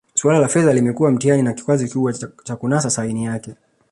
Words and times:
Suala 0.13 0.39
la 0.39 0.47
fedha 0.49 0.73
limekuwa 0.73 1.11
mtihani 1.11 1.43
na 1.43 1.53
kikwazo 1.53 1.85
kikubwa 1.87 2.13
cha 2.43 2.55
kunasa 2.55 2.89
saini 2.89 3.25
yake 3.25 3.55